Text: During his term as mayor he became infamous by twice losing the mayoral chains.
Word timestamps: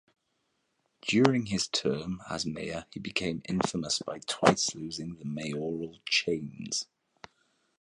During 1.03 1.45
his 1.45 1.67
term 1.67 2.23
as 2.27 2.43
mayor 2.43 2.87
he 2.91 2.99
became 2.99 3.43
infamous 3.47 3.99
by 3.99 4.17
twice 4.25 4.73
losing 4.73 5.17
the 5.19 5.25
mayoral 5.25 5.99
chains. 6.07 6.87